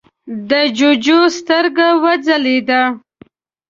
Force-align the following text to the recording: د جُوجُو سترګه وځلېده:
د 0.49 0.51
جُوجُو 0.77 1.19
سترګه 1.37 1.87
وځلېده: 2.03 2.81